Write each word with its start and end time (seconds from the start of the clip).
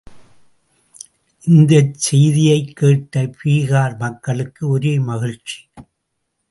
இந்த 1.47 1.89
செய்தியைக் 1.93 2.75
கேட்ட 2.75 3.31
பீகார் 3.43 3.97
மக்களுக்கு 3.97 4.67
ஒரே 4.69 4.99
மகிழ்ச்சி. 4.99 5.59